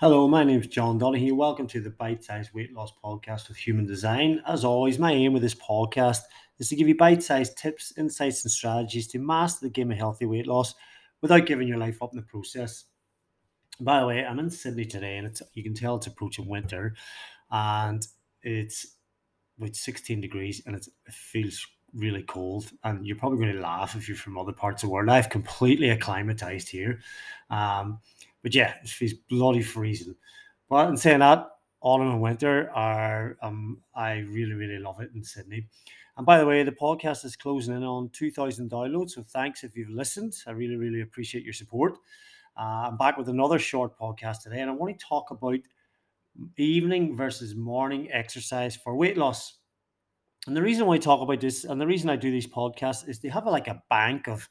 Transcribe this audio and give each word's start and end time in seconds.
Hello, 0.00 0.28
my 0.28 0.44
name 0.44 0.60
is 0.60 0.66
John 0.66 0.98
Donahue. 0.98 1.34
Welcome 1.34 1.66
to 1.68 1.80
the 1.80 1.88
Bite 1.88 2.22
Size 2.22 2.52
Weight 2.52 2.70
Loss 2.74 2.92
Podcast 3.02 3.48
with 3.48 3.56
Human 3.56 3.86
Design. 3.86 4.42
As 4.46 4.62
always, 4.62 4.98
my 4.98 5.10
aim 5.10 5.32
with 5.32 5.40
this 5.40 5.54
podcast 5.54 6.20
is 6.58 6.68
to 6.68 6.76
give 6.76 6.86
you 6.86 6.94
bite 6.94 7.22
sized 7.22 7.56
tips, 7.56 7.94
insights, 7.96 8.44
and 8.44 8.52
strategies 8.52 9.06
to 9.06 9.18
master 9.18 9.64
the 9.64 9.70
game 9.70 9.90
of 9.90 9.96
healthy 9.96 10.26
weight 10.26 10.46
loss 10.46 10.74
without 11.22 11.46
giving 11.46 11.66
your 11.66 11.78
life 11.78 12.02
up 12.02 12.12
in 12.12 12.18
the 12.18 12.26
process. 12.26 12.84
By 13.80 14.00
the 14.00 14.06
way, 14.06 14.22
I'm 14.22 14.38
in 14.38 14.50
Sydney 14.50 14.84
today, 14.84 15.16
and 15.16 15.34
you 15.54 15.62
can 15.62 15.72
tell 15.72 15.96
it's 15.96 16.08
approaching 16.08 16.46
winter, 16.46 16.94
and 17.50 18.06
it's 18.42 18.98
about 19.56 19.76
16 19.76 20.20
degrees, 20.20 20.60
and 20.66 20.76
it 20.76 20.86
feels 21.10 21.66
really 21.94 22.22
cold. 22.22 22.70
And 22.84 23.06
you're 23.06 23.16
probably 23.16 23.38
going 23.38 23.56
to 23.56 23.62
laugh 23.62 23.96
if 23.96 24.08
you're 24.08 24.18
from 24.18 24.36
other 24.36 24.52
parts 24.52 24.82
of 24.82 24.90
the 24.90 24.92
world. 24.92 25.08
I've 25.08 25.30
completely 25.30 25.88
acclimatized 25.88 26.68
here. 26.68 27.00
Um, 27.48 28.00
but 28.46 28.54
yeah, 28.54 28.74
it 28.80 28.88
feels 28.88 29.12
bloody 29.12 29.60
freezing. 29.60 30.14
But 30.70 30.88
in 30.88 30.96
saying 30.96 31.18
that, 31.18 31.48
autumn 31.80 32.12
and 32.12 32.20
winter 32.20 32.70
are 32.70 33.36
um 33.42 33.82
I 33.92 34.18
really 34.18 34.52
really 34.52 34.78
love 34.78 35.00
it 35.00 35.10
in 35.16 35.24
Sydney. 35.24 35.66
And 36.16 36.24
by 36.24 36.38
the 36.38 36.46
way, 36.46 36.62
the 36.62 36.70
podcast 36.70 37.24
is 37.24 37.34
closing 37.34 37.74
in 37.74 37.82
on 37.82 38.08
2,000 38.10 38.70
downloads. 38.70 39.10
So 39.10 39.24
thanks 39.24 39.64
if 39.64 39.76
you've 39.76 39.90
listened. 39.90 40.36
I 40.46 40.52
really 40.52 40.76
really 40.76 41.00
appreciate 41.00 41.42
your 41.42 41.54
support. 41.54 41.94
Uh, 42.56 42.86
I'm 42.86 42.96
back 42.96 43.18
with 43.18 43.28
another 43.28 43.58
short 43.58 43.98
podcast 43.98 44.42
today, 44.44 44.60
and 44.60 44.70
I 44.70 44.74
want 44.74 44.96
to 44.96 45.04
talk 45.04 45.32
about 45.32 45.58
evening 46.56 47.16
versus 47.16 47.56
morning 47.56 48.12
exercise 48.12 48.76
for 48.76 48.94
weight 48.94 49.18
loss. 49.18 49.58
And 50.46 50.56
the 50.56 50.62
reason 50.62 50.86
why 50.86 50.94
I 50.94 50.98
talk 50.98 51.20
about 51.20 51.40
this, 51.40 51.64
and 51.64 51.80
the 51.80 51.86
reason 51.88 52.10
I 52.10 52.14
do 52.14 52.30
these 52.30 52.46
podcasts, 52.46 53.08
is 53.08 53.18
they 53.18 53.28
have 53.28 53.46
like 53.46 53.66
a 53.66 53.82
bank 53.90 54.28
of 54.28 54.48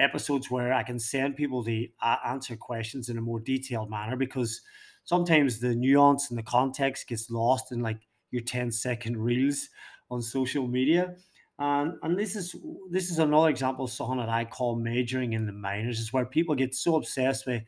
episodes 0.00 0.50
where 0.50 0.72
I 0.72 0.82
can 0.82 0.98
send 0.98 1.36
people 1.36 1.62
to 1.64 1.88
uh, 2.02 2.16
answer 2.26 2.56
questions 2.56 3.08
in 3.08 3.18
a 3.18 3.22
more 3.22 3.40
detailed 3.40 3.90
manner 3.90 4.16
because 4.16 4.60
sometimes 5.04 5.58
the 5.58 5.74
nuance 5.74 6.30
and 6.30 6.38
the 6.38 6.42
context 6.42 7.08
gets 7.08 7.30
lost 7.30 7.72
in 7.72 7.80
like 7.80 8.00
your 8.30 8.42
10 8.42 8.70
second 8.70 9.16
reels 9.16 9.68
on 10.10 10.22
social 10.22 10.66
media. 10.66 11.14
And, 11.58 11.94
and 12.02 12.18
this 12.18 12.36
is 12.36 12.56
this 12.90 13.10
is 13.10 13.18
another 13.18 13.50
example 13.50 13.84
of 13.84 13.90
something 13.90 14.18
that 14.18 14.30
I 14.30 14.46
call 14.46 14.76
majoring 14.76 15.34
in 15.34 15.46
the 15.46 15.52
minors, 15.52 16.00
is 16.00 16.12
where 16.12 16.24
people 16.24 16.54
get 16.54 16.74
so 16.74 16.96
obsessed 16.96 17.46
with 17.46 17.62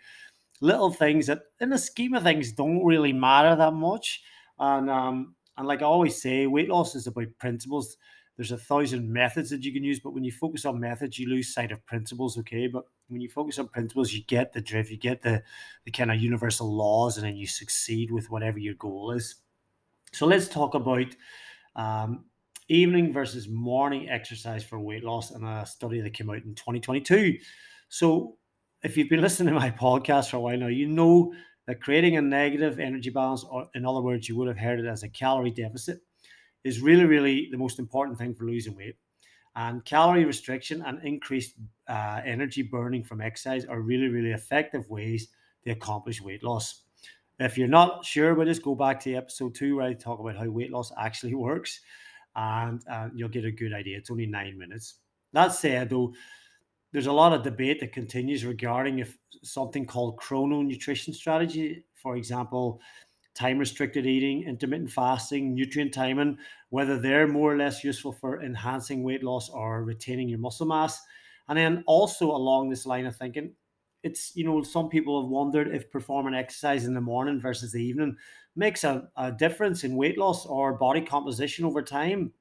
little 0.62 0.90
things 0.90 1.26
that 1.26 1.42
in 1.60 1.68
the 1.68 1.78
scheme 1.78 2.14
of 2.14 2.22
things 2.22 2.52
don't 2.52 2.84
really 2.84 3.12
matter 3.12 3.54
that 3.54 3.74
much. 3.74 4.22
And 4.58 4.88
um, 4.88 5.34
and 5.58 5.68
like 5.68 5.82
I 5.82 5.84
always 5.84 6.20
say, 6.22 6.46
weight 6.46 6.70
loss 6.70 6.94
is 6.94 7.06
about 7.06 7.26
principles 7.38 7.98
there's 8.36 8.52
a 8.52 8.56
thousand 8.56 9.12
methods 9.12 9.50
that 9.50 9.62
you 9.62 9.72
can 9.72 9.84
use, 9.84 10.00
but 10.00 10.14
when 10.14 10.24
you 10.24 10.32
focus 10.32 10.64
on 10.64 10.80
methods, 10.80 11.18
you 11.18 11.28
lose 11.28 11.52
sight 11.52 11.70
of 11.70 11.84
principles. 11.84 12.38
Okay, 12.38 12.66
but 12.66 12.84
when 13.08 13.20
you 13.20 13.28
focus 13.28 13.58
on 13.58 13.68
principles, 13.68 14.12
you 14.12 14.24
get 14.24 14.52
the 14.52 14.60
drift, 14.60 14.90
you 14.90 14.96
get 14.96 15.22
the 15.22 15.42
the 15.84 15.90
kind 15.90 16.10
of 16.10 16.20
universal 16.20 16.74
laws, 16.74 17.18
and 17.18 17.26
then 17.26 17.36
you 17.36 17.46
succeed 17.46 18.10
with 18.10 18.30
whatever 18.30 18.58
your 18.58 18.74
goal 18.74 19.12
is. 19.12 19.36
So 20.12 20.26
let's 20.26 20.48
talk 20.48 20.74
about 20.74 21.06
um, 21.76 22.24
evening 22.68 23.12
versus 23.12 23.48
morning 23.48 24.08
exercise 24.08 24.64
for 24.64 24.80
weight 24.80 25.04
loss 25.04 25.30
and 25.30 25.44
a 25.44 25.66
study 25.66 26.00
that 26.00 26.14
came 26.14 26.30
out 26.30 26.42
in 26.44 26.54
2022. 26.54 27.38
So 27.88 28.38
if 28.82 28.96
you've 28.96 29.10
been 29.10 29.20
listening 29.20 29.52
to 29.54 29.60
my 29.60 29.70
podcast 29.80 30.30
for 30.30 30.38
a 30.38 30.40
while 30.40 30.56
now, 30.56 30.68
you 30.68 30.88
know 30.88 31.34
that 31.66 31.82
creating 31.82 32.16
a 32.16 32.22
negative 32.22 32.80
energy 32.80 33.10
balance, 33.10 33.44
or 33.44 33.68
in 33.74 33.84
other 33.84 34.00
words, 34.00 34.28
you 34.28 34.36
would 34.36 34.48
have 34.48 34.58
heard 34.58 34.80
it 34.80 34.86
as 34.86 35.02
a 35.02 35.08
calorie 35.08 35.50
deficit 35.50 36.00
is 36.64 36.80
really, 36.80 37.04
really 37.04 37.48
the 37.50 37.58
most 37.58 37.78
important 37.78 38.18
thing 38.18 38.34
for 38.34 38.44
losing 38.44 38.76
weight. 38.76 38.96
And 39.54 39.84
calorie 39.84 40.24
restriction 40.24 40.82
and 40.82 41.02
increased 41.04 41.54
uh, 41.88 42.22
energy 42.24 42.62
burning 42.62 43.04
from 43.04 43.20
exercise 43.20 43.66
are 43.66 43.80
really, 43.80 44.08
really 44.08 44.32
effective 44.32 44.88
ways 44.88 45.28
to 45.64 45.72
accomplish 45.72 46.22
weight 46.22 46.42
loss. 46.42 46.82
If 47.38 47.58
you're 47.58 47.68
not 47.68 48.04
sure 48.04 48.30
about 48.30 48.46
this, 48.46 48.58
go 48.58 48.74
back 48.74 49.00
to 49.00 49.14
episode 49.14 49.54
two 49.54 49.76
where 49.76 49.86
I 49.86 49.94
talk 49.94 50.20
about 50.20 50.36
how 50.36 50.48
weight 50.48 50.70
loss 50.70 50.92
actually 50.98 51.34
works, 51.48 51.80
and 52.34 52.80
uh, 52.88 53.08
you'll 53.14 53.28
get 53.28 53.44
a 53.44 53.50
good 53.50 53.72
idea. 53.72 53.98
It's 53.98 54.10
only 54.10 54.26
nine 54.26 54.58
minutes. 54.58 54.94
That 55.32 55.52
said, 55.52 55.90
though, 55.90 56.14
there's 56.92 57.06
a 57.06 57.12
lot 57.12 57.32
of 57.32 57.42
debate 57.42 57.80
that 57.80 57.92
continues 57.92 58.44
regarding 58.44 58.98
if 58.98 59.18
something 59.42 59.86
called 59.86 60.18
chrono 60.18 60.62
nutrition 60.62 61.12
strategy, 61.12 61.84
for 61.94 62.16
example, 62.16 62.80
time 63.34 63.58
restricted 63.58 64.06
eating, 64.06 64.44
intermittent 64.44 64.90
fasting, 64.90 65.54
nutrient 65.54 65.94
timing, 65.94 66.38
whether 66.70 66.98
they're 66.98 67.26
more 67.26 67.52
or 67.52 67.56
less 67.56 67.82
useful 67.82 68.12
for 68.12 68.42
enhancing 68.42 69.02
weight 69.02 69.22
loss 69.22 69.48
or 69.48 69.84
retaining 69.84 70.28
your 70.28 70.38
muscle 70.38 70.66
mass. 70.66 71.00
And 71.48 71.58
then 71.58 71.82
also 71.86 72.30
along 72.30 72.68
this 72.68 72.86
line 72.86 73.06
of 73.06 73.16
thinking, 73.16 73.52
it's, 74.02 74.34
you 74.34 74.44
know, 74.44 74.62
some 74.62 74.88
people 74.88 75.22
have 75.22 75.30
wondered 75.30 75.68
if 75.68 75.90
performing 75.90 76.34
exercise 76.34 76.86
in 76.86 76.94
the 76.94 77.00
morning 77.00 77.40
versus 77.40 77.72
the 77.72 77.82
evening 77.82 78.16
makes 78.56 78.84
a, 78.84 79.08
a 79.16 79.32
difference 79.32 79.84
in 79.84 79.96
weight 79.96 80.18
loss 80.18 80.44
or 80.46 80.74
body 80.74 81.00
composition 81.00 81.64
over 81.64 81.82
time 81.82 82.32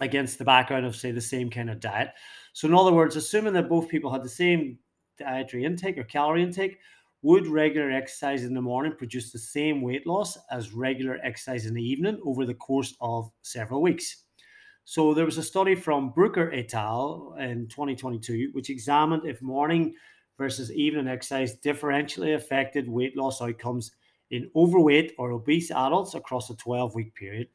against 0.00 0.38
the 0.38 0.44
background 0.44 0.86
of, 0.86 0.96
say, 0.96 1.10
the 1.10 1.20
same 1.20 1.50
kind 1.50 1.70
of 1.70 1.80
diet. 1.80 2.10
So, 2.52 2.68
in 2.68 2.74
other 2.74 2.92
words, 2.92 3.16
assuming 3.16 3.52
that 3.54 3.68
both 3.68 3.88
people 3.88 4.12
had 4.12 4.22
the 4.22 4.28
same 4.28 4.78
dietary 5.18 5.64
intake 5.64 5.98
or 5.98 6.04
calorie 6.04 6.42
intake, 6.42 6.78
would 7.22 7.46
regular 7.46 7.90
exercise 7.90 8.44
in 8.44 8.54
the 8.54 8.62
morning 8.62 8.94
produce 8.96 9.30
the 9.30 9.38
same 9.38 9.82
weight 9.82 10.06
loss 10.06 10.38
as 10.50 10.72
regular 10.72 11.18
exercise 11.22 11.66
in 11.66 11.74
the 11.74 11.82
evening 11.82 12.20
over 12.24 12.46
the 12.46 12.54
course 12.54 12.94
of 13.00 13.30
several 13.42 13.82
weeks? 13.82 14.24
So, 14.84 15.14
there 15.14 15.26
was 15.26 15.38
a 15.38 15.42
study 15.42 15.74
from 15.74 16.10
Brooker 16.10 16.50
et 16.52 16.74
al. 16.74 17.36
in 17.38 17.68
2022 17.68 18.50
which 18.52 18.70
examined 18.70 19.26
if 19.26 19.40
morning 19.42 19.94
versus 20.38 20.72
evening 20.72 21.06
exercise 21.06 21.56
differentially 21.64 22.34
affected 22.34 22.88
weight 22.88 23.16
loss 23.16 23.42
outcomes 23.42 23.92
in 24.30 24.50
overweight 24.56 25.12
or 25.18 25.32
obese 25.32 25.70
adults 25.70 26.14
across 26.14 26.48
a 26.50 26.56
12 26.56 26.94
week 26.94 27.14
period. 27.14 27.48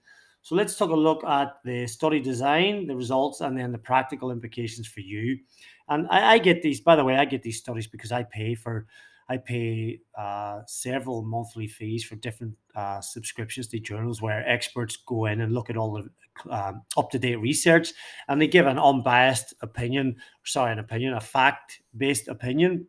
So 0.44 0.54
let's 0.54 0.78
take 0.78 0.90
a 0.90 0.96
look 0.96 1.24
at 1.24 1.58
the 1.64 1.88
study 1.88 2.20
design, 2.20 2.86
the 2.86 2.96
results, 2.96 3.42
and 3.42 3.58
then 3.58 3.72
the 3.72 3.80
practical 3.80 4.30
implications 4.30 4.86
for 4.86 5.00
you. 5.00 5.40
And 5.90 6.08
I, 6.12 6.34
I, 6.34 6.38
get 6.38 6.62
these, 6.62 6.80
by 6.80 6.96
the 6.96 7.04
way, 7.04 7.16
I 7.16 7.26
get 7.26 7.42
these 7.42 7.58
studies 7.58 7.88
because 7.88 8.12
I 8.12 8.22
pay 8.24 8.54
for 8.54 8.86
I 9.28 9.38
pay 9.38 10.02
uh, 10.18 10.62
several 10.68 11.24
monthly 11.24 11.68
fees 11.68 12.04
for 12.04 12.16
different 12.16 12.54
uh, 12.76 13.02
subscriptions 13.02 13.68
to 13.70 13.80
journals 13.80 14.22
where 14.22 14.48
experts 14.48 14.98
go 14.98 15.26
in 15.26 15.42
and 15.42 15.54
look 15.54 15.70
at 15.70 15.78
all 15.78 15.94
the 15.94 16.10
um, 16.50 16.84
up 16.98 17.10
to 17.12 17.20
date 17.20 17.38
research 17.38 17.94
and 18.28 18.42
they 18.42 18.48
give 18.48 18.68
an 18.68 18.78
unbiased 18.78 19.54
opinion, 19.62 20.16
sorry, 20.44 20.74
an 20.74 20.80
opinion, 20.80 21.14
a 21.14 21.22
fact 21.22 21.82
based 21.98 22.28
opinion 22.28 22.86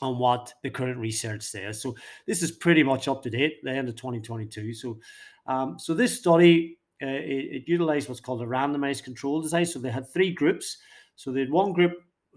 on 0.00 0.18
what 0.18 0.52
the 0.62 0.70
current 0.70 0.98
research 0.98 1.42
says. 1.42 1.82
So 1.82 1.94
this 2.26 2.42
is 2.42 2.52
pretty 2.52 2.82
much 2.82 3.08
up 3.08 3.22
to 3.24 3.30
date, 3.30 3.58
the 3.62 3.70
end 3.70 3.88
of 3.88 3.96
2022. 3.96 4.72
So, 4.74 4.98
um, 5.46 5.78
so 5.78 5.94
this 5.94 6.18
study 6.18 6.78
uh, 7.00 7.06
it, 7.06 7.46
it, 7.52 7.68
utilized 7.68 8.08
what's 8.08 8.20
called 8.20 8.42
a 8.42 8.46
randomized 8.46 9.04
control 9.04 9.40
design. 9.40 9.66
So 9.66 9.78
they 9.78 9.90
had 9.90 10.12
three 10.12 10.32
groups. 10.32 10.78
So 11.14 11.30
they 11.30 11.40
had 11.40 11.50
one 11.50 11.72
group 11.72 11.92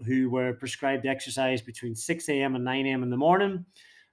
who 0.06 0.30
were 0.30 0.52
prescribed 0.54 1.06
exercise 1.06 1.60
between 1.62 1.94
6 1.94 2.28
a.m. 2.28 2.54
and 2.54 2.64
9 2.64 2.86
a.m. 2.86 3.02
in 3.02 3.10
the 3.10 3.16
morning. 3.16 3.64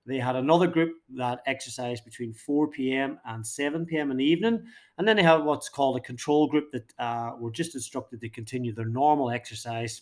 They 0.06 0.18
had 0.18 0.36
another 0.36 0.68
group 0.68 0.96
that 1.16 1.42
exercised 1.46 2.04
between 2.04 2.34
4 2.34 2.68
p.m. 2.70 3.20
and 3.26 3.46
7 3.46 3.86
p.m. 3.86 4.12
in 4.12 4.18
the 4.18 4.26
evening. 4.26 4.64
And 4.98 5.08
then 5.08 5.16
they 5.16 5.24
had 5.24 5.44
what's 5.44 5.70
called 5.70 5.98
a 5.98 6.02
control 6.02 6.48
group 6.48 6.72
that 6.72 6.94
uh, 6.98 7.34
were 7.38 7.52
just 7.52 7.76
instructed 7.76 8.22
to 8.22 8.30
continue 8.30 8.74
their 8.74 8.86
normal 8.86 9.30
exercise. 9.30 10.02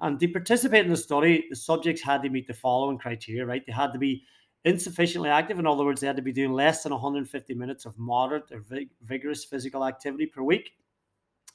And 0.00 0.20
to 0.20 0.28
participate 0.28 0.84
in 0.84 0.90
the 0.90 0.96
study, 0.96 1.46
the 1.48 1.56
subjects 1.56 2.02
had 2.02 2.22
to 2.22 2.30
meet 2.30 2.46
the 2.46 2.54
following 2.54 2.98
criteria, 2.98 3.46
right? 3.46 3.64
They 3.66 3.72
had 3.72 3.92
to 3.92 3.98
be 3.98 4.22
insufficiently 4.64 5.30
active. 5.30 5.58
In 5.58 5.66
other 5.66 5.84
words, 5.84 6.00
they 6.00 6.06
had 6.06 6.16
to 6.16 6.22
be 6.22 6.32
doing 6.32 6.52
less 6.52 6.82
than 6.82 6.92
150 6.92 7.54
minutes 7.54 7.86
of 7.86 7.98
moderate 7.98 8.52
or 8.52 8.60
vig- 8.60 8.90
vigorous 9.02 9.44
physical 9.44 9.84
activity 9.84 10.26
per 10.26 10.42
week. 10.42 10.72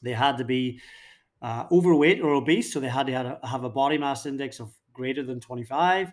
They 0.02 0.14
had 0.14 0.38
to 0.38 0.44
be 0.44 0.82
uh, 1.44 1.66
overweight 1.72 2.22
or 2.22 2.34
obese, 2.34 2.74
so 2.74 2.80
they 2.80 2.90
had 2.90 3.08
to 3.08 3.40
have 3.44 3.66
a 3.66 3.70
body 3.70 3.98
mass 3.98 4.26
index 4.26 4.60
of 4.60 4.74
greater 4.94 5.24
than 5.24 5.40
25, 5.40 6.12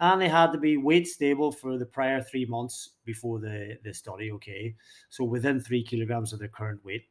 and 0.00 0.20
they 0.20 0.28
had 0.28 0.52
to 0.52 0.58
be 0.58 0.76
weight 0.76 1.06
stable 1.06 1.52
for 1.52 1.78
the 1.78 1.86
prior 1.86 2.20
three 2.20 2.44
months 2.44 2.90
before 3.04 3.38
the, 3.38 3.78
the 3.84 3.94
study. 3.94 4.30
Okay, 4.32 4.74
so 5.08 5.24
within 5.24 5.60
three 5.60 5.84
kilograms 5.84 6.32
of 6.32 6.40
their 6.40 6.48
current 6.48 6.84
weight. 6.84 7.04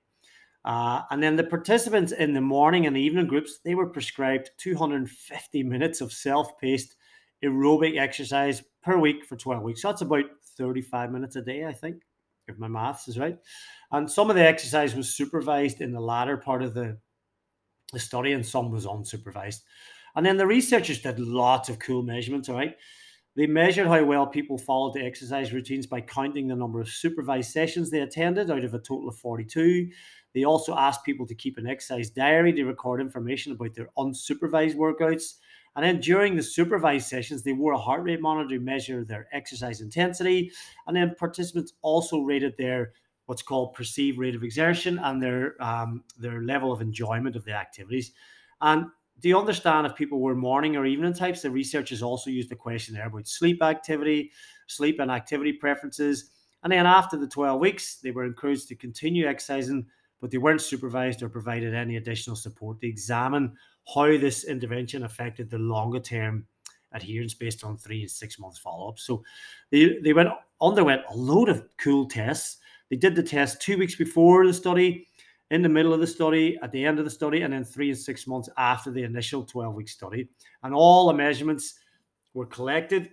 Uh, 0.66 1.04
and 1.12 1.22
then 1.22 1.36
the 1.36 1.44
participants 1.44 2.12
in 2.12 2.34
the 2.34 2.42
morning 2.42 2.88
and 2.88 2.96
the 2.96 3.02
evening 3.02 3.28
groups, 3.28 3.60
they 3.64 3.76
were 3.76 3.88
prescribed 3.88 4.50
250 4.58 5.64
minutes 5.64 6.02
of 6.02 6.12
self-paced 6.12 6.96
aerobic 7.44 8.00
exercise 8.00 8.64
per 8.84 8.98
week 8.98 9.24
for 9.26 9.36
12 9.36 9.62
weeks. 9.64 9.82
So 9.84 9.90
that's 9.90 10.02
about 10.02 10.26
35 10.58 11.12
minutes 11.12 11.36
a 11.36 11.42
day, 11.44 11.66
I 11.66 11.74
think, 11.74 12.02
if 12.48 12.58
my 12.58 12.68
maths 12.68 13.08
is 13.08 13.20
right. 13.20 13.38
And 13.92 14.10
some 14.10 14.32
of 14.32 14.36
the 14.36 14.46
exercise 14.46 14.96
was 14.96 15.16
supervised 15.16 15.82
in 15.82 15.92
the 15.92 16.02
latter 16.02 16.36
part 16.36 16.64
of 16.64 16.74
the 16.74 16.98
the 17.96 18.00
study, 18.00 18.34
and 18.34 18.46
some 18.46 18.70
was 18.70 18.86
unsupervised. 18.86 19.62
And 20.16 20.24
then 20.24 20.38
the 20.38 20.46
researchers 20.46 21.02
did 21.02 21.20
lots 21.20 21.68
of 21.70 21.80
cool 21.80 22.04
measurements, 22.04 22.48
all 22.48 22.56
right? 22.56 22.76
They 23.36 23.48
measured 23.48 23.88
how 23.88 24.04
well 24.06 24.28
people 24.28 24.58
followed 24.58 24.94
the 24.94 25.06
exercise 25.06 25.52
routines 25.52 25.88
by 25.88 26.02
counting 26.02 26.48
the 26.48 26.56
number 26.56 26.80
of 26.80 26.88
supervised 26.88 27.52
sessions 27.52 27.90
they 27.90 28.00
attended 28.00 28.50
out 28.50 28.64
of 28.64 28.74
a 28.74 28.80
total 28.80 29.10
of 29.10 29.18
42. 29.18 29.90
They 30.34 30.46
also 30.46 30.74
asked 30.76 31.04
people 31.04 31.28
to 31.28 31.36
keep 31.36 31.58
an 31.58 31.68
exercise 31.68 32.10
diary 32.10 32.54
to 32.54 32.64
record 32.64 33.02
information 33.02 33.52
about 33.52 33.76
their 33.76 33.90
unsupervised 33.98 34.76
workouts. 34.76 35.36
And 35.76 35.84
then 35.84 36.00
during 36.00 36.38
the 36.38 36.44
supervised 36.44 37.08
sessions, 37.08 37.44
they 37.44 37.52
wore 37.52 37.74
a 37.74 37.78
heart 37.78 38.04
rate 38.04 38.22
monitor 38.22 38.56
to 38.56 38.64
measure 38.64 39.04
their 39.04 39.28
exercise 39.34 39.82
intensity. 39.82 40.52
And 40.88 40.96
then 40.96 41.16
participants 41.16 41.74
also 41.82 42.22
rated 42.22 42.56
their 42.58 42.94
what's 43.26 43.42
called 43.42 43.74
perceived 43.74 44.18
rate 44.18 44.36
of 44.36 44.44
exertion 44.44 45.00
and 45.00 45.22
their 45.22 45.62
um, 45.64 46.04
their 46.18 46.42
level 46.42 46.72
of 46.72 46.82
enjoyment 46.82 47.36
of 47.36 47.46
the 47.46 47.54
activities. 47.54 48.12
And 48.62 48.88
do 49.20 49.30
you 49.30 49.38
understand 49.38 49.88
if 49.88 49.96
people 49.96 50.20
were 50.20 50.36
morning 50.36 50.76
or 50.76 50.86
evening 50.86 51.14
types? 51.14 51.42
The 51.42 51.50
researchers 51.50 52.04
also 52.04 52.30
used 52.30 52.52
a 52.52 52.56
questionnaire 52.56 53.08
about 53.08 53.28
sleep 53.28 53.64
activity, 53.64 54.32
sleep 54.68 55.00
and 55.00 55.10
activity 55.10 55.54
preferences. 55.54 56.32
And 56.64 56.72
then 56.72 56.86
after 56.86 57.18
the 57.18 57.28
12 57.28 57.60
weeks, 57.60 57.98
they 57.98 58.12
were 58.12 58.26
encouraged 58.26 58.68
to 58.70 58.76
continue 58.76 59.28
exercising, 59.28 59.86
but 60.20 60.32
they 60.32 60.38
weren't 60.38 60.62
supervised 60.62 61.22
or 61.22 61.30
provided 61.30 61.74
any 61.74 61.98
additional 61.98 62.36
support 62.36 62.82
to 62.82 62.88
examine 62.88 63.56
how 63.94 64.18
this 64.18 64.46
intervention 64.46 65.04
affected 65.04 65.50
the 65.50 65.60
longer 65.60 66.00
term 66.00 66.46
adherence 66.92 67.34
based 67.34 67.64
on 67.64 67.78
three 67.78 68.02
and 68.02 68.12
six 68.12 68.40
months 68.40 68.58
follow 68.58 68.90
up. 68.90 69.00
So 69.00 69.24
they, 69.70 70.00
they 70.00 70.14
went 70.14 70.30
underwent 70.62 71.04
a 71.10 71.16
load 71.16 71.50
of 71.50 71.64
cool 71.78 72.08
tests. 72.08 72.58
They 72.90 72.98
did 72.98 73.16
the 73.16 73.24
test 73.24 73.62
two 73.62 73.78
weeks 73.78 73.96
before 73.96 74.46
the 74.46 74.54
study, 74.54 75.08
in 75.52 75.62
the 75.62 75.70
middle 75.70 75.94
of 75.94 76.00
the 76.00 76.08
study, 76.08 76.58
at 76.64 76.72
the 76.72 76.84
end 76.84 76.98
of 77.00 77.06
the 77.06 77.12
study, 77.12 77.42
and 77.42 77.54
then 77.54 77.64
three 77.64 77.90
and 77.90 77.98
six 77.98 78.26
months 78.26 78.50
after 78.58 78.92
the 78.92 79.04
initial 79.04 79.44
12 79.44 79.76
week 79.76 79.90
study. 79.90 80.28
And 80.64 80.74
all 80.74 81.08
the 81.08 81.14
measurements 81.14 81.76
were 82.34 82.48
collected 82.48 83.12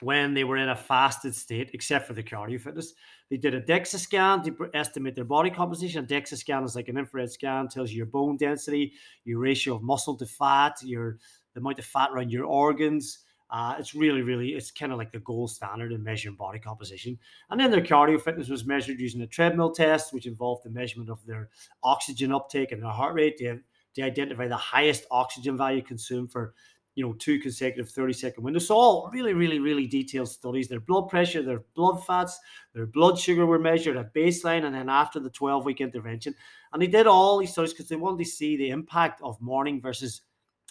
when 0.00 0.32
they 0.32 0.44
were 0.44 0.56
in 0.56 0.70
a 0.70 0.76
fasted 0.76 1.34
state, 1.34 1.70
except 1.74 2.06
for 2.06 2.14
the 2.14 2.22
cardio 2.22 2.60
fitness. 2.60 2.94
They 3.28 3.36
did 3.36 3.54
a 3.54 3.60
DEXA 3.60 3.98
scan 3.98 4.42
to 4.44 4.70
estimate 4.72 5.14
their 5.14 5.24
body 5.24 5.50
composition. 5.50 6.04
A 6.04 6.06
DEXA 6.06 6.38
scan 6.38 6.64
is 6.64 6.74
like 6.74 6.88
an 6.88 6.96
infrared 6.96 7.30
scan, 7.30 7.68
tells 7.68 7.90
you 7.90 7.98
your 7.98 8.06
bone 8.06 8.38
density, 8.38 8.94
your 9.24 9.38
ratio 9.38 9.74
of 9.74 9.82
muscle 9.82 10.16
to 10.16 10.26
fat, 10.26 10.76
your 10.82 11.18
the 11.54 11.60
amount 11.60 11.78
of 11.78 11.84
fat 11.84 12.10
around 12.12 12.30
your 12.32 12.46
organs. 12.46 13.18
Uh, 13.50 13.74
it's 13.78 13.94
really, 13.94 14.22
really, 14.22 14.50
it's 14.50 14.70
kind 14.70 14.92
of 14.92 14.98
like 14.98 15.10
the 15.10 15.18
gold 15.20 15.50
standard 15.50 15.92
in 15.92 16.02
measuring 16.02 16.36
body 16.36 16.58
composition. 16.58 17.18
And 17.50 17.58
then 17.58 17.70
their 17.70 17.80
cardio 17.80 18.20
fitness 18.20 18.48
was 18.48 18.64
measured 18.64 19.00
using 19.00 19.22
a 19.22 19.26
treadmill 19.26 19.72
test, 19.72 20.12
which 20.12 20.26
involved 20.26 20.64
the 20.64 20.70
measurement 20.70 21.10
of 21.10 21.24
their 21.26 21.48
oxygen 21.82 22.32
uptake 22.32 22.70
and 22.70 22.82
their 22.82 22.90
heart 22.90 23.14
rate 23.14 23.38
to, 23.38 23.58
to 23.96 24.02
identify 24.02 24.46
the 24.46 24.56
highest 24.56 25.04
oxygen 25.10 25.56
value 25.56 25.82
consumed 25.82 26.30
for 26.30 26.54
you 26.96 27.04
know, 27.04 27.12
two 27.14 27.38
consecutive 27.38 27.88
30 27.88 28.12
second 28.12 28.44
windows. 28.44 28.66
So 28.68 28.74
all 28.74 29.10
really, 29.12 29.32
really, 29.32 29.58
really 29.58 29.86
detailed 29.86 30.28
studies. 30.28 30.68
Their 30.68 30.80
blood 30.80 31.08
pressure, 31.08 31.42
their 31.42 31.62
blood 31.74 32.04
fats, 32.04 32.38
their 32.74 32.86
blood 32.86 33.18
sugar 33.18 33.46
were 33.46 33.58
measured 33.58 33.96
at 33.96 34.12
baseline 34.12 34.64
and 34.64 34.74
then 34.74 34.88
after 34.88 35.20
the 35.20 35.30
12 35.30 35.64
week 35.64 35.80
intervention. 35.80 36.34
And 36.72 36.82
they 36.82 36.88
did 36.88 37.06
all 37.06 37.38
these 37.38 37.52
studies 37.52 37.72
because 37.72 37.88
they 37.88 37.96
wanted 37.96 38.24
to 38.24 38.30
see 38.30 38.56
the 38.56 38.70
impact 38.70 39.22
of 39.22 39.40
morning 39.40 39.80
versus 39.80 40.22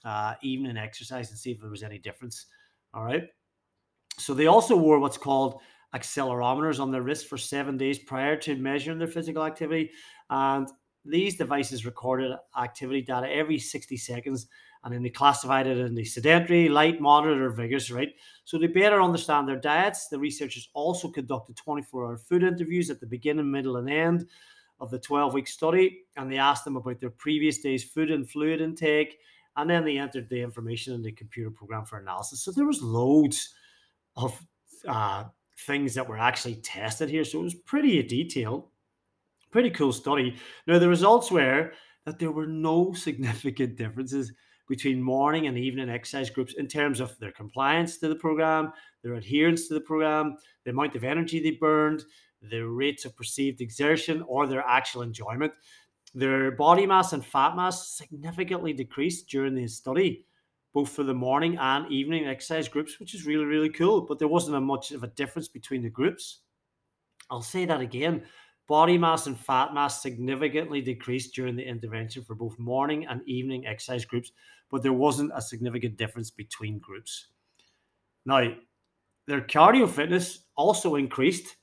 uh, 0.05 0.35
evening 0.41 0.77
exercise 0.77 1.29
and 1.29 1.39
see 1.39 1.51
if 1.51 1.61
there 1.61 1.69
was 1.69 1.83
any 1.83 1.97
difference. 1.97 2.45
All 2.93 3.03
right. 3.03 3.23
So 4.17 4.33
they 4.33 4.47
also 4.47 4.75
wore 4.75 4.99
what's 4.99 5.17
called 5.17 5.61
accelerometers 5.95 6.79
on 6.79 6.91
their 6.91 7.01
wrist 7.01 7.27
for 7.27 7.37
seven 7.37 7.77
days 7.77 7.99
prior 7.99 8.35
to 8.37 8.55
measuring 8.55 8.99
their 8.99 9.07
physical 9.07 9.43
activity. 9.43 9.91
And 10.29 10.67
these 11.05 11.37
devices 11.37 11.85
recorded 11.85 12.35
activity 12.57 13.01
data 13.01 13.27
every 13.31 13.57
60 13.57 13.97
seconds 13.97 14.47
and 14.83 14.93
then 14.93 15.03
they 15.03 15.09
classified 15.09 15.67
it 15.67 15.77
in 15.77 15.93
the 15.93 16.05
sedentary, 16.05 16.69
light, 16.69 17.01
moderate, 17.01 17.41
or 17.41 17.49
vigorous, 17.49 17.91
right? 17.91 18.13
So 18.45 18.57
they 18.57 18.67
better 18.67 19.01
understand 19.01 19.47
their 19.47 19.59
diets, 19.59 20.07
the 20.07 20.19
researchers 20.19 20.69
also 20.73 21.09
conducted 21.09 21.57
24 21.57 22.05
hour 22.05 22.17
food 22.17 22.43
interviews 22.43 22.89
at 22.89 22.99
the 22.99 23.05
beginning, 23.05 23.51
middle, 23.51 23.77
and 23.77 23.89
end 23.89 24.27
of 24.79 24.89
the 24.89 24.99
12 24.99 25.33
week 25.33 25.47
study. 25.47 26.03
And 26.15 26.31
they 26.31 26.37
asked 26.37 26.63
them 26.63 26.77
about 26.77 27.01
their 27.01 27.09
previous 27.09 27.59
day's 27.59 27.83
food 27.83 28.09
and 28.09 28.29
fluid 28.29 28.61
intake. 28.61 29.17
And 29.61 29.69
then 29.69 29.85
they 29.85 29.97
entered 29.97 30.29
the 30.29 30.41
information 30.41 30.93
in 30.93 31.01
the 31.01 31.11
computer 31.11 31.51
program 31.51 31.85
for 31.85 31.99
analysis. 31.99 32.41
So 32.41 32.51
there 32.51 32.65
was 32.65 32.81
loads 32.81 33.53
of 34.15 34.39
uh, 34.87 35.25
things 35.65 35.93
that 35.93 36.07
were 36.07 36.17
actually 36.17 36.55
tested 36.55 37.09
here. 37.09 37.23
So 37.23 37.39
it 37.39 37.43
was 37.43 37.55
pretty 37.55 38.01
detailed, 38.03 38.67
pretty 39.51 39.69
cool 39.69 39.93
study. 39.93 40.35
Now, 40.67 40.79
the 40.79 40.89
results 40.89 41.31
were 41.31 41.71
that 42.05 42.19
there 42.19 42.31
were 42.31 42.47
no 42.47 42.93
significant 42.95 43.77
differences 43.77 44.31
between 44.67 45.01
morning 45.01 45.47
and 45.47 45.57
evening 45.57 45.89
exercise 45.89 46.29
groups 46.29 46.53
in 46.53 46.67
terms 46.67 46.99
of 46.99 47.17
their 47.19 47.31
compliance 47.31 47.97
to 47.97 48.07
the 48.07 48.15
program, 48.15 48.71
their 49.03 49.15
adherence 49.15 49.67
to 49.67 49.73
the 49.73 49.81
program, 49.81 50.37
the 50.63 50.71
amount 50.71 50.95
of 50.95 51.03
energy 51.03 51.41
they 51.41 51.51
burned, 51.51 52.03
the 52.41 52.61
rates 52.61 53.03
of 53.03 53.15
perceived 53.15 53.61
exertion, 53.61 54.23
or 54.27 54.45
their 54.45 54.61
actual 54.61 55.01
enjoyment. 55.01 55.51
Their 56.15 56.51
body 56.51 56.85
mass 56.85 57.13
and 57.13 57.25
fat 57.25 57.55
mass 57.55 57.89
significantly 57.89 58.73
decreased 58.73 59.27
during 59.27 59.53
the 59.53 59.67
study, 59.67 60.25
both 60.73 60.89
for 60.89 61.03
the 61.03 61.13
morning 61.13 61.57
and 61.57 61.91
evening 61.91 62.25
exercise 62.25 62.67
groups, 62.67 62.99
which 62.99 63.13
is 63.13 63.25
really, 63.25 63.45
really 63.45 63.69
cool. 63.69 64.01
But 64.01 64.19
there 64.19 64.27
wasn't 64.27 64.57
a 64.57 64.61
much 64.61 64.91
of 64.91 65.03
a 65.03 65.07
difference 65.07 65.47
between 65.47 65.83
the 65.83 65.89
groups. 65.89 66.39
I'll 67.29 67.41
say 67.41 67.65
that 67.65 67.81
again. 67.81 68.23
Body 68.67 68.97
mass 68.97 69.25
and 69.27 69.39
fat 69.39 69.73
mass 69.73 70.01
significantly 70.01 70.81
decreased 70.81 71.33
during 71.33 71.55
the 71.55 71.67
intervention 71.67 72.23
for 72.23 72.35
both 72.35 72.57
morning 72.59 73.07
and 73.07 73.21
evening 73.27 73.65
exercise 73.65 74.05
groups, 74.05 74.31
but 74.69 74.83
there 74.83 74.93
wasn't 74.93 75.31
a 75.33 75.41
significant 75.41 75.97
difference 75.97 76.29
between 76.29 76.77
groups. 76.77 77.27
Now, 78.25 78.47
their 79.27 79.41
cardio 79.41 79.89
fitness 79.89 80.45
also 80.55 80.95
increased. 80.95 81.55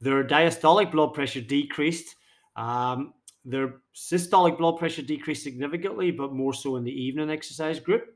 Their 0.00 0.24
diastolic 0.24 0.92
blood 0.92 1.12
pressure 1.12 1.40
decreased. 1.40 2.16
Um, 2.56 3.12
their 3.46 3.76
systolic 3.94 4.58
blood 4.58 4.76
pressure 4.76 5.02
decreased 5.02 5.44
significantly, 5.44 6.10
but 6.10 6.32
more 6.32 6.52
so 6.52 6.76
in 6.76 6.84
the 6.84 6.92
evening 6.92 7.30
exercise 7.30 7.78
group. 7.80 8.14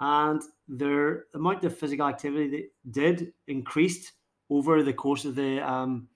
And 0.00 0.42
their 0.66 1.26
amount 1.34 1.64
of 1.64 1.78
physical 1.78 2.06
activity 2.06 2.48
they 2.48 2.90
did 2.90 3.32
increased 3.46 4.12
over 4.50 4.82
the 4.82 4.92
course 4.92 5.24
of 5.24 5.36
the 5.36 5.60
um, 5.60 6.08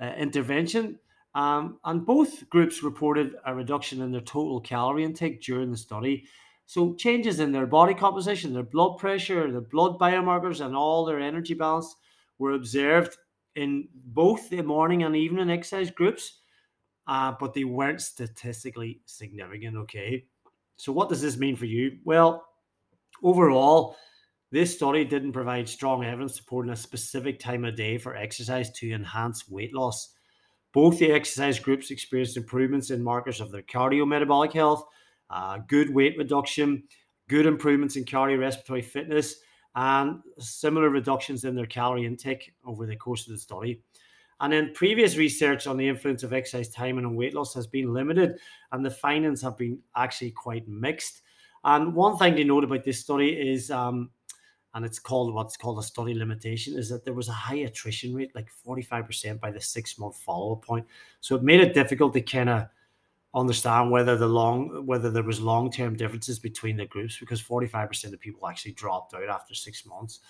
uh, 0.00 0.12
intervention. 0.16 0.98
Um, 1.34 1.78
and 1.84 2.04
both 2.04 2.48
groups 2.48 2.82
reported 2.82 3.36
a 3.46 3.54
reduction 3.54 4.00
in 4.00 4.10
their 4.10 4.22
total 4.22 4.60
calorie 4.60 5.04
intake 5.04 5.42
during 5.42 5.70
the 5.70 5.76
study. 5.76 6.24
So, 6.66 6.94
changes 6.94 7.40
in 7.40 7.52
their 7.52 7.66
body 7.66 7.94
composition, 7.94 8.52
their 8.52 8.62
blood 8.62 8.96
pressure, 8.96 9.50
their 9.50 9.60
blood 9.60 9.98
biomarkers, 9.98 10.64
and 10.64 10.74
all 10.74 11.04
their 11.04 11.20
energy 11.20 11.54
balance 11.54 11.94
were 12.38 12.52
observed 12.52 13.16
in 13.56 13.88
both 13.92 14.48
the 14.48 14.62
morning 14.62 15.02
and 15.02 15.14
evening 15.14 15.50
exercise 15.50 15.90
groups, 15.90 16.40
uh, 17.10 17.34
but 17.40 17.52
they 17.52 17.64
weren't 17.64 18.00
statistically 18.00 19.00
significant. 19.04 19.76
Okay. 19.76 20.24
So, 20.76 20.92
what 20.92 21.08
does 21.08 21.20
this 21.20 21.36
mean 21.36 21.56
for 21.56 21.66
you? 21.66 21.98
Well, 22.04 22.46
overall, 23.22 23.96
this 24.52 24.76
study 24.76 25.04
didn't 25.04 25.32
provide 25.32 25.68
strong 25.68 26.04
evidence 26.04 26.36
supporting 26.36 26.72
a 26.72 26.76
specific 26.76 27.40
time 27.40 27.64
of 27.64 27.74
day 27.74 27.98
for 27.98 28.16
exercise 28.16 28.70
to 28.78 28.92
enhance 28.92 29.48
weight 29.48 29.74
loss. 29.74 30.14
Both 30.72 31.00
the 31.00 31.10
exercise 31.10 31.58
groups 31.58 31.90
experienced 31.90 32.36
improvements 32.36 32.90
in 32.90 33.02
markers 33.02 33.40
of 33.40 33.50
their 33.50 33.62
cardiometabolic 33.62 34.52
health, 34.52 34.84
uh, 35.30 35.58
good 35.66 35.92
weight 35.92 36.16
reduction, 36.16 36.84
good 37.28 37.44
improvements 37.44 37.96
in 37.96 38.04
cardiorespiratory 38.04 38.84
fitness, 38.84 39.40
and 39.74 40.20
similar 40.38 40.90
reductions 40.90 41.42
in 41.44 41.56
their 41.56 41.66
calorie 41.66 42.06
intake 42.06 42.52
over 42.64 42.86
the 42.86 42.94
course 42.94 43.26
of 43.26 43.32
the 43.32 43.38
study. 43.38 43.82
And 44.40 44.52
then 44.52 44.72
previous 44.74 45.16
research 45.16 45.66
on 45.66 45.76
the 45.76 45.86
influence 45.86 46.22
of 46.22 46.32
exercise 46.32 46.70
timing 46.70 47.04
on 47.04 47.14
weight 47.14 47.34
loss 47.34 47.54
has 47.54 47.66
been 47.66 47.92
limited, 47.92 48.38
and 48.72 48.84
the 48.84 48.90
findings 48.90 49.42
have 49.42 49.58
been 49.58 49.78
actually 49.96 50.30
quite 50.30 50.66
mixed. 50.66 51.22
And 51.64 51.94
one 51.94 52.16
thing 52.16 52.36
to 52.36 52.44
note 52.44 52.64
about 52.64 52.84
this 52.84 53.00
study 53.00 53.28
is 53.28 53.70
um, 53.70 54.10
and 54.74 54.84
it's 54.84 54.98
called 54.98 55.34
what's 55.34 55.56
called 55.56 55.78
a 55.78 55.82
study 55.82 56.14
limitation, 56.14 56.78
is 56.78 56.88
that 56.90 57.04
there 57.04 57.14
was 57.14 57.28
a 57.28 57.32
high 57.32 57.56
attrition 57.56 58.14
rate, 58.14 58.30
like 58.34 58.48
45% 58.66 59.40
by 59.40 59.50
the 59.50 59.60
six 59.60 59.98
month 59.98 60.16
follow 60.16 60.52
up 60.52 60.62
point. 60.62 60.86
So 61.20 61.36
it 61.36 61.42
made 61.42 61.60
it 61.60 61.74
difficult 61.74 62.12
to 62.14 62.20
kind 62.20 62.48
of 62.48 62.68
understand 63.34 63.90
whether 63.90 64.16
the 64.16 64.26
long 64.26 64.84
whether 64.86 65.08
there 65.10 65.22
was 65.22 65.40
long 65.40 65.70
term 65.70 65.96
differences 65.96 66.38
between 66.38 66.76
the 66.76 66.86
groups 66.86 67.18
because 67.18 67.40
45% 67.40 68.12
of 68.12 68.18
people 68.20 68.48
actually 68.48 68.72
dropped 68.72 69.14
out 69.14 69.28
after 69.28 69.54
six 69.54 69.84
months. 69.86 70.20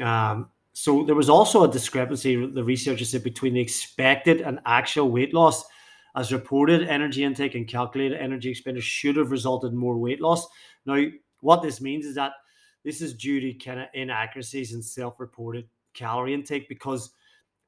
Um, 0.00 0.50
so 0.78 1.04
there 1.04 1.14
was 1.14 1.30
also 1.30 1.64
a 1.64 1.72
discrepancy, 1.72 2.36
the 2.36 2.62
researchers 2.62 3.08
said, 3.08 3.24
between 3.24 3.54
the 3.54 3.60
expected 3.60 4.42
and 4.42 4.60
actual 4.66 5.10
weight 5.10 5.32
loss. 5.32 5.64
As 6.14 6.34
reported, 6.34 6.86
energy 6.86 7.24
intake 7.24 7.54
and 7.54 7.66
calculated 7.66 8.20
energy 8.20 8.50
expenditure 8.50 8.84
should 8.84 9.16
have 9.16 9.30
resulted 9.30 9.72
in 9.72 9.78
more 9.78 9.96
weight 9.96 10.20
loss. 10.20 10.46
Now, 10.84 11.02
what 11.40 11.62
this 11.62 11.80
means 11.80 12.04
is 12.04 12.14
that 12.16 12.32
this 12.84 13.00
is 13.00 13.14
due 13.14 13.40
to 13.40 13.54
kind 13.54 13.80
of 13.80 13.86
inaccuracies 13.94 14.74
in 14.74 14.82
self-reported 14.82 15.66
calorie 15.94 16.34
intake 16.34 16.68
because 16.68 17.08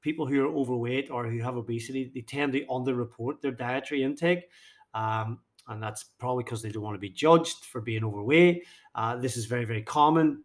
people 0.02 0.26
who 0.26 0.44
are 0.44 0.54
overweight 0.54 1.10
or 1.10 1.26
who 1.26 1.40
have 1.40 1.56
obesity 1.56 2.12
they 2.14 2.20
tend 2.20 2.52
to 2.52 2.66
underreport 2.66 3.40
their 3.40 3.52
dietary 3.52 4.02
intake. 4.02 4.50
Um, 4.92 5.38
and 5.68 5.82
that's 5.82 6.04
probably 6.18 6.44
because 6.44 6.60
they 6.60 6.68
don't 6.68 6.82
want 6.82 6.96
to 6.96 7.00
be 7.00 7.08
judged 7.08 7.64
for 7.64 7.80
being 7.80 8.04
overweight. 8.04 8.64
Uh, 8.94 9.16
this 9.16 9.38
is 9.38 9.46
very, 9.46 9.64
very 9.64 9.82
common. 9.82 10.44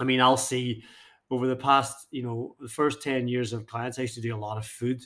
I 0.00 0.04
mean, 0.04 0.20
I'll 0.20 0.36
see 0.36 0.82
over 1.32 1.46
the 1.46 1.56
past, 1.56 2.08
you 2.10 2.22
know, 2.22 2.54
the 2.60 2.68
first 2.68 3.02
10 3.02 3.26
years 3.26 3.54
of 3.54 3.66
clients, 3.66 3.98
I 3.98 4.02
used 4.02 4.14
to 4.16 4.20
do 4.20 4.36
a 4.36 4.36
lot 4.36 4.58
of 4.58 4.66
food 4.66 5.02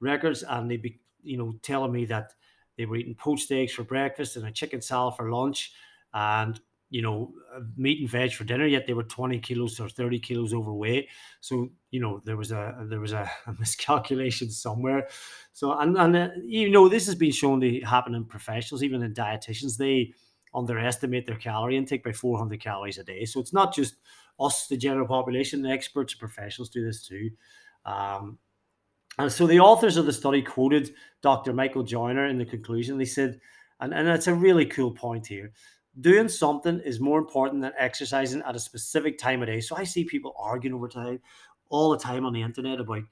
records 0.00 0.44
and 0.44 0.70
they'd 0.70 0.80
be, 0.80 1.00
you 1.22 1.36
know, 1.36 1.54
telling 1.62 1.90
me 1.90 2.04
that 2.06 2.32
they 2.78 2.86
were 2.86 2.96
eating 2.96 3.16
poached 3.16 3.50
eggs 3.50 3.72
for 3.72 3.82
breakfast 3.82 4.36
and 4.36 4.46
a 4.46 4.52
chicken 4.52 4.80
salad 4.80 5.16
for 5.16 5.32
lunch. 5.32 5.72
And 6.12 6.60
you 6.90 7.02
know, 7.02 7.32
uh, 7.52 7.58
meat 7.76 8.00
and 8.00 8.08
veg 8.08 8.32
for 8.32 8.44
dinner, 8.44 8.66
yet 8.66 8.86
they 8.86 8.92
were 8.92 9.02
20 9.02 9.40
kilos 9.40 9.80
or 9.80 9.88
30 9.88 10.20
kilos 10.20 10.54
overweight. 10.54 11.08
So, 11.40 11.70
you 11.90 11.98
know, 11.98 12.22
there 12.24 12.36
was 12.36 12.52
a 12.52 12.86
there 12.88 13.00
was 13.00 13.12
a, 13.12 13.28
a 13.48 13.52
miscalculation 13.58 14.48
somewhere. 14.48 15.08
So, 15.52 15.76
and 15.76 15.98
and 15.98 16.16
uh, 16.16 16.28
you 16.44 16.70
know, 16.70 16.88
this 16.88 17.06
has 17.06 17.16
been 17.16 17.32
shown 17.32 17.60
to 17.62 17.80
happen 17.80 18.14
in 18.14 18.24
professionals, 18.26 18.84
even 18.84 19.02
in 19.02 19.12
dietitians. 19.12 19.76
They 19.76 20.12
underestimate 20.54 21.26
their 21.26 21.36
calorie 21.36 21.76
intake 21.76 22.04
by 22.04 22.12
400 22.12 22.60
calories 22.60 22.98
a 22.98 23.02
day. 23.02 23.24
So 23.24 23.40
it's 23.40 23.52
not 23.52 23.74
just 23.74 23.96
us, 24.40 24.66
the 24.66 24.76
general 24.76 25.06
population, 25.06 25.62
the 25.62 25.70
experts 25.70 26.14
and 26.14 26.20
professionals 26.20 26.70
do 26.70 26.84
this 26.84 27.06
too. 27.06 27.30
Um, 27.84 28.38
and 29.18 29.30
so 29.30 29.46
the 29.46 29.60
authors 29.60 29.96
of 29.96 30.06
the 30.06 30.12
study 30.12 30.42
quoted 30.42 30.90
Dr. 31.22 31.52
Michael 31.52 31.84
Joyner 31.84 32.26
in 32.26 32.38
the 32.38 32.44
conclusion. 32.44 32.98
They 32.98 33.04
said, 33.04 33.38
and, 33.80 33.94
and 33.94 34.08
it's 34.08 34.26
a 34.26 34.34
really 34.34 34.66
cool 34.66 34.90
point 34.90 35.26
here 35.26 35.52
doing 36.00 36.28
something 36.28 36.80
is 36.80 37.00
more 37.00 37.18
important 37.18 37.62
than 37.62 37.72
exercising 37.78 38.42
at 38.42 38.56
a 38.56 38.60
specific 38.60 39.18
time 39.18 39.42
of 39.42 39.48
day. 39.48 39.60
So 39.60 39.76
I 39.76 39.84
see 39.84 40.04
people 40.04 40.34
arguing 40.38 40.74
over 40.74 40.88
time 40.88 41.20
all 41.68 41.90
the 41.90 41.98
time 41.98 42.24
on 42.24 42.32
the 42.32 42.42
internet 42.42 42.80
about 42.80 43.02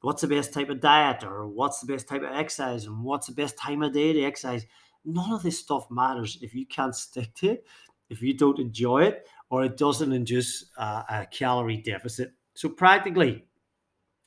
what's 0.00 0.22
the 0.22 0.28
best 0.28 0.52
type 0.52 0.70
of 0.70 0.80
diet 0.80 1.22
or 1.22 1.46
what's 1.46 1.80
the 1.80 1.92
best 1.92 2.08
type 2.08 2.22
of 2.22 2.32
exercise 2.32 2.86
and 2.86 3.02
what's 3.02 3.26
the 3.26 3.34
best 3.34 3.58
time 3.58 3.82
of 3.82 3.92
day 3.92 4.12
to 4.12 4.22
exercise. 4.22 4.66
None 5.04 5.32
of 5.32 5.42
this 5.42 5.58
stuff 5.58 5.90
matters 5.90 6.38
if 6.40 6.54
you 6.54 6.66
can't 6.66 6.94
stick 6.94 7.34
to 7.36 7.50
it, 7.50 7.66
if 8.08 8.22
you 8.22 8.34
don't 8.34 8.58
enjoy 8.58 9.04
it, 9.04 9.26
or 9.50 9.64
it 9.64 9.76
doesn't 9.76 10.12
induce 10.12 10.70
uh, 10.78 11.02
a 11.10 11.26
calorie 11.26 11.76
deficit. 11.76 12.32
So 12.54 12.68
practically, 12.68 13.44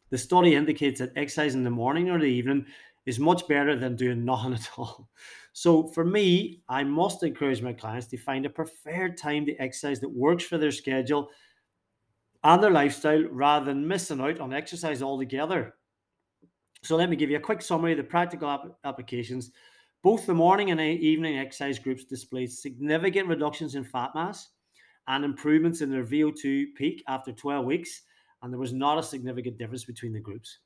the 0.10 0.18
study 0.18 0.56
indicates 0.56 1.00
that 1.00 1.13
exercise 1.15 1.56
in 1.56 1.63
the 1.63 1.70
morning 1.70 2.10
or 2.10 2.20
the 2.20 2.25
evening 2.25 2.65
is 3.06 3.20
much 3.20 3.48
better 3.48 3.75
than 3.75 3.96
doing 3.96 4.24
nothing 4.24 4.53
at 4.53 4.70
all. 4.77 5.10
So 5.53 5.88
for 5.88 6.03
me, 6.03 6.62
I 6.68 6.84
must 6.84 7.24
encourage 7.24 7.62
my 7.62 7.74
clients 7.74 8.08
to 8.08 8.18
find 8.18 8.46
a 8.46 8.50
preferred 8.50 9.18
time 9.18 9.46
to 9.46 9.56
exercise 9.58 10.00
that 10.01 10.10
works 10.10 10.44
for 10.44 10.58
their 10.58 10.72
schedule 10.72 11.30
and 12.44 12.62
their 12.62 12.72
lifestyle 12.72 13.24
rather 13.32 13.65
than 13.65 13.88
missing 13.88 14.20
out 14.20 14.39
on 14.39 14.53
exercise 14.53 15.01
altogether. 15.01 15.75
So 16.84 16.98
let 16.98 17.10
me 17.10 17.15
give 17.15 17.30
you 17.30 17.38
a 17.38 17.42
quick 17.42 17.62
summary 17.62 17.94
of 17.94 17.98
the 17.98 18.03
practical 18.03 18.50
ap- 18.50 18.77
applications. 18.84 19.51
Both 20.01 20.25
the 20.25 20.34
morning 20.34 20.72
and 20.72 20.82
evening 20.82 21.38
exercise 21.38 21.80
groups 21.80 22.03
displayed 22.03 22.51
significant 22.51 23.30
reductions 23.30 23.75
in 23.75 23.86
fat 23.86 24.12
mass 24.13 24.50
and 25.07 25.25
improvements 25.25 25.81
in 25.81 25.89
their 25.89 26.05
VO2 26.05 26.75
peak 26.75 27.03
after 27.07 27.31
12 27.31 27.65
weeks, 27.65 28.01
and 28.41 28.51
there 28.51 28.60
was 28.60 28.74
not 28.74 28.98
a 28.98 29.03
significant 29.03 29.57
difference 29.57 29.83
between 29.83 30.13
the 30.13 30.19
groups. 30.19 30.60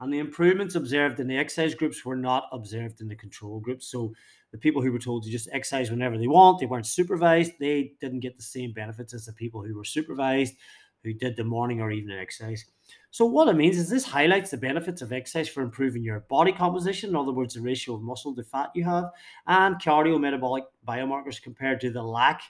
And 0.00 0.12
the 0.12 0.18
improvements 0.18 0.74
observed 0.74 1.20
in 1.20 1.26
the 1.26 1.38
exercise 1.38 1.74
groups 1.74 2.04
were 2.04 2.16
not 2.16 2.48
observed 2.52 3.00
in 3.00 3.08
the 3.08 3.16
control 3.16 3.60
groups. 3.60 3.86
So 3.90 4.12
the 4.52 4.58
people 4.58 4.82
who 4.82 4.92
were 4.92 4.98
told 4.98 5.22
to 5.22 5.30
just 5.30 5.48
exercise 5.52 5.90
whenever 5.90 6.18
they 6.18 6.26
want, 6.26 6.58
they 6.58 6.66
weren't 6.66 6.86
supervised, 6.86 7.52
they 7.58 7.92
didn't 8.00 8.20
get 8.20 8.36
the 8.36 8.42
same 8.42 8.72
benefits 8.72 9.14
as 9.14 9.24
the 9.24 9.32
people 9.32 9.62
who 9.62 9.74
were 9.74 9.84
supervised, 9.84 10.54
who 11.02 11.14
did 11.14 11.36
the 11.36 11.44
morning 11.44 11.80
or 11.80 11.90
evening 11.90 12.18
exercise. 12.18 12.66
So 13.10 13.24
what 13.24 13.48
it 13.48 13.56
means 13.56 13.78
is 13.78 13.88
this 13.88 14.04
highlights 14.04 14.50
the 14.50 14.58
benefits 14.58 15.00
of 15.00 15.12
exercise 15.12 15.48
for 15.48 15.62
improving 15.62 16.02
your 16.02 16.20
body 16.20 16.52
composition, 16.52 17.10
in 17.10 17.16
other 17.16 17.32
words, 17.32 17.54
the 17.54 17.62
ratio 17.62 17.94
of 17.94 18.02
muscle 18.02 18.34
to 18.34 18.42
fat 18.42 18.70
you 18.74 18.84
have, 18.84 19.10
and 19.46 19.76
cardiometabolic 19.76 20.64
biomarkers 20.86 21.40
compared 21.40 21.80
to 21.80 21.90
the 21.90 22.02
lack, 22.02 22.42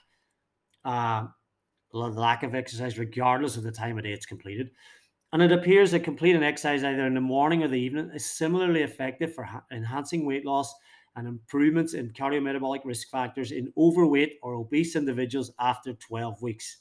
uh, 0.87 1.27
lack 1.91 2.43
of 2.43 2.55
exercise, 2.55 2.97
regardless 2.97 3.57
of 3.57 3.63
the 3.63 3.71
time 3.71 3.97
of 3.97 4.03
day 4.03 4.13
it's 4.13 4.25
completed. 4.25 4.71
And 5.33 5.41
it 5.41 5.51
appears 5.51 5.91
that 5.91 6.05
completing 6.05 6.41
exercise 6.41 6.83
either 6.83 7.05
in 7.05 7.13
the 7.13 7.21
morning 7.21 7.61
or 7.61 7.67
the 7.67 7.79
evening 7.79 8.09
is 8.13 8.25
similarly 8.25 8.81
effective 8.81 9.35
for 9.35 9.43
ha- 9.43 9.63
enhancing 9.71 10.25
weight 10.25 10.45
loss 10.45 10.73
and 11.17 11.27
improvements 11.27 11.93
in 11.93 12.11
cardiometabolic 12.11 12.85
risk 12.85 13.09
factors 13.09 13.51
in 13.51 13.73
overweight 13.77 14.37
or 14.41 14.53
obese 14.53 14.95
individuals 14.95 15.51
after 15.59 15.93
12 15.93 16.41
weeks. 16.41 16.77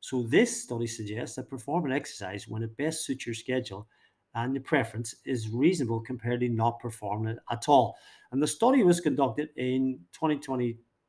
So, 0.00 0.22
this 0.22 0.62
study 0.62 0.86
suggests 0.86 1.36
that 1.36 1.50
performing 1.50 1.92
exercise 1.92 2.48
when 2.48 2.62
it 2.62 2.76
best 2.76 3.04
suits 3.04 3.26
your 3.26 3.34
schedule 3.34 3.88
and 4.34 4.54
your 4.54 4.62
preference 4.62 5.14
is 5.26 5.50
reasonable 5.50 6.00
compared 6.00 6.40
to 6.40 6.48
not 6.48 6.80
performing 6.80 7.34
it 7.34 7.38
at 7.50 7.68
all. 7.68 7.96
And 8.32 8.42
the 8.42 8.46
study 8.46 8.82
was 8.84 9.00
conducted 9.00 9.50
in 9.56 10.00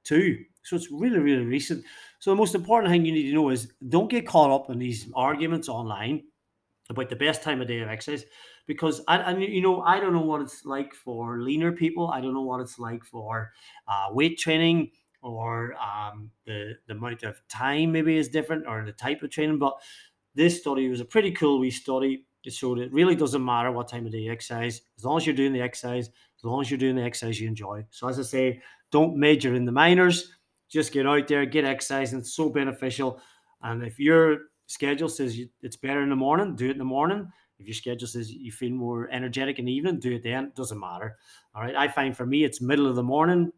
2022. 0.08 0.46
So 0.64 0.76
it's 0.76 0.92
really, 0.92 1.20
really 1.20 1.46
recent. 1.46 1.86
So 2.20 2.32
the 2.32 2.36
most 2.36 2.56
important 2.56 2.92
thing 2.92 3.06
you 3.06 3.12
need 3.12 3.30
to 3.30 3.34
know 3.34 3.50
is 3.50 3.72
don't 3.88 4.10
get 4.10 4.28
caught 4.28 4.52
up 4.52 4.70
in 4.70 4.80
these 4.80 5.10
arguments 5.16 5.70
online 5.70 6.24
about 6.90 7.10
the 7.10 7.16
best 7.16 7.44
time 7.44 7.62
of 7.62 7.68
day 7.68 7.80
of 7.80 7.90
exercise 7.90 8.26
because 8.66 9.02
I, 9.08 9.18
and 9.18 9.42
you 9.42 9.62
know 9.62 9.82
I 9.82 10.00
don't 10.00 10.14
know 10.14 10.22
what 10.22 10.42
it's 10.42 10.66
like 10.66 10.94
for 10.94 11.42
leaner 11.42 11.72
people. 11.72 12.10
I 12.10 12.22
don't 12.22 12.34
know 12.34 12.42
what 12.44 12.62
it's 12.62 12.80
like 12.80 13.04
for 13.04 13.52
uh, 13.88 14.08
weight 14.12 14.38
training 14.38 14.92
or 15.22 15.76
um, 15.76 16.32
the 16.46 16.76
the 16.88 16.94
amount 16.94 17.24
of 17.24 17.42
time 17.48 17.92
maybe 17.92 18.18
is 18.18 18.30
different 18.30 18.68
or 18.68 18.86
the 18.86 18.94
type 18.94 19.24
of 19.24 19.32
training. 19.32 19.60
But 19.60 19.78
this 20.36 20.60
study 20.60 20.88
was 20.90 21.02
a 21.02 21.06
pretty 21.06 21.32
cool 21.32 21.60
wee 21.60 21.72
study. 21.72 22.26
It 22.48 22.54
showed 22.54 22.80
it 22.80 22.94
really 22.94 23.16
doesn't 23.16 23.44
matter 23.44 23.72
what 23.72 23.90
time 23.90 24.06
of 24.06 24.14
day 24.14 24.20
you 24.20 24.32
exercise 24.32 24.82
as 24.98 25.04
long 25.04 25.18
as 25.18 25.26
you're 25.26 25.36
doing 25.36 25.54
the 25.54 25.62
exercise, 25.62 26.08
as 26.08 26.44
long 26.44 26.62
as 26.62 26.72
you're 26.72 26.78
doing 26.78 26.96
the 26.96 27.04
exercise 27.04 27.40
you 27.40 27.48
enjoy. 27.48 27.86
So 27.90 28.08
as 28.08 28.18
I 28.20 28.24
say, 28.24 28.62
don't 28.92 29.18
major 29.18 29.54
in 29.54 29.66
the 29.66 29.72
minors. 29.72 30.32
Just 30.70 30.94
get 30.94 31.06
out 31.06 31.28
there, 31.28 31.46
get 31.46 31.66
exercising. 31.66 32.20
It's 32.20 32.34
so 32.34 32.50
beneficial. 32.50 33.22
And 33.62 33.84
if 33.84 34.00
you're 34.00 34.38
schedule 34.68 35.10
says 35.10 35.40
it's 35.62 35.76
better 35.76 36.02
in 36.04 36.10
the 36.10 36.16
morning, 36.16 36.56
do 36.56 36.68
it 36.68 36.72
in 36.72 36.78
the 36.78 36.86
morning. 36.86 37.28
If 37.60 37.68
your 37.68 37.74
schedule 37.74 38.08
says 38.08 38.32
you 38.32 38.52
feel 38.52 38.72
more 38.72 39.10
energetic 39.12 39.60
in 39.60 39.66
the 39.66 39.74
evening, 39.74 40.00
do 40.00 40.16
it 40.16 40.24
then. 40.24 40.46
It 40.46 40.56
doesn't 40.56 40.80
matter. 40.80 41.18
All 41.54 41.62
right. 41.62 41.76
I 41.76 41.88
find 41.88 42.16
for 42.16 42.26
me, 42.26 42.44
it's 42.44 42.62
middle 42.62 42.88
of 42.88 42.96
the 42.96 43.04
morning. 43.04 43.52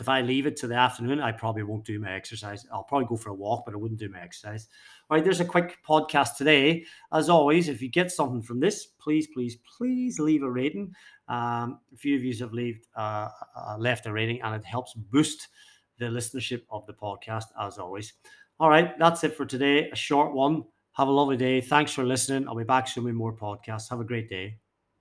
If 0.00 0.08
I 0.08 0.22
leave 0.22 0.46
it 0.46 0.56
to 0.56 0.66
the 0.66 0.76
afternoon, 0.76 1.20
I 1.20 1.30
probably 1.30 1.62
won't 1.62 1.84
do 1.84 2.00
my 2.00 2.10
exercise. 2.10 2.66
I'll 2.72 2.84
probably 2.84 3.06
go 3.06 3.16
for 3.16 3.30
a 3.30 3.34
walk, 3.34 3.64
but 3.66 3.74
I 3.74 3.76
wouldn't 3.76 4.00
do 4.00 4.08
my 4.08 4.20
exercise. 4.20 4.68
All 5.08 5.16
right, 5.16 5.22
there's 5.22 5.40
a 5.40 5.44
quick 5.44 5.76
podcast 5.86 6.36
today. 6.36 6.84
As 7.12 7.28
always, 7.28 7.68
if 7.68 7.82
you 7.82 7.90
get 7.90 8.10
something 8.10 8.40
from 8.40 8.60
this, 8.60 8.86
please, 8.86 9.26
please, 9.26 9.58
please 9.76 10.18
leave 10.18 10.42
a 10.42 10.50
rating. 10.50 10.94
Um, 11.28 11.80
a 11.92 11.96
few 11.96 12.16
of 12.16 12.24
you 12.24 12.34
have 12.38 12.54
left, 12.54 12.86
uh, 12.96 13.28
uh, 13.54 13.76
left 13.78 14.06
a 14.06 14.12
rating, 14.12 14.40
and 14.40 14.54
it 14.54 14.64
helps 14.64 14.94
boost 14.94 15.48
the 15.98 16.06
listenership 16.06 16.62
of 16.70 16.86
the 16.86 16.94
podcast, 16.94 17.46
as 17.60 17.76
always. 17.76 18.14
All 18.58 18.70
right, 18.70 18.98
that's 18.98 19.22
it 19.22 19.36
for 19.36 19.44
today. 19.44 19.90
A 19.90 19.96
short 19.96 20.32
one. 20.32 20.64
Have 20.92 21.08
a 21.08 21.12
lovely 21.12 21.36
day. 21.36 21.60
Thanks 21.60 21.92
for 21.92 22.04
listening. 22.04 22.48
I'll 22.48 22.56
be 22.56 22.64
back 22.64 22.88
soon 22.88 23.04
with 23.04 23.14
more 23.14 23.36
podcasts. 23.36 23.90
Have 23.90 24.00
a 24.00 24.04
great 24.04 24.30
day. 24.30 24.59